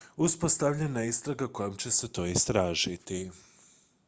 [0.17, 3.31] uspostavljena je istraga kojom će se to istražiti